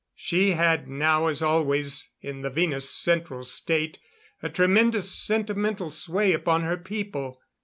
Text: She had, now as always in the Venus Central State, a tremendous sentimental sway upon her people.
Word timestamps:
She 0.15 0.53
had, 0.53 0.87
now 0.87 1.27
as 1.27 1.43
always 1.43 2.09
in 2.21 2.41
the 2.41 2.49
Venus 2.49 2.89
Central 2.89 3.43
State, 3.43 3.99
a 4.41 4.49
tremendous 4.49 5.11
sentimental 5.11 5.91
sway 5.91 6.33
upon 6.33 6.63
her 6.63 6.77
people. 6.77 7.39